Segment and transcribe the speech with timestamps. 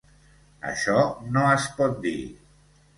[0.71, 0.97] Això
[1.37, 2.19] no es pot dir.